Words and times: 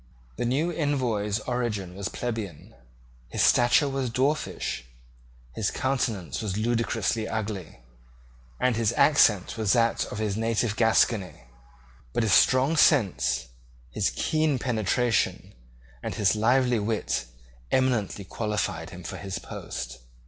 The 0.37 0.45
new 0.45 0.71
Envoy's 0.71 1.37
origin 1.41 1.93
was 1.93 2.09
plebeian, 2.09 2.73
his 3.27 3.43
stature 3.43 3.87
was 3.87 4.09
dwarfish, 4.09 4.85
his 5.53 5.69
countenance 5.69 6.41
was 6.41 6.57
ludicrously 6.57 7.27
ugly, 7.27 7.81
and 8.59 8.75
his 8.75 8.93
accent 8.93 9.59
was 9.59 9.73
that 9.73 10.05
of 10.05 10.17
his 10.17 10.35
native 10.35 10.75
Gascony: 10.75 11.43
but 12.13 12.23
his 12.23 12.33
strong 12.33 12.75
sense, 12.77 13.49
his 13.91 14.09
keen 14.15 14.57
penetration, 14.57 15.53
and 16.01 16.15
his 16.15 16.35
lively 16.35 16.79
wit 16.79 17.25
eminently 17.71 18.25
qualified 18.25 18.89
him 18.89 19.03
for 19.03 19.17
his 19.17 19.37
post. 19.37 19.99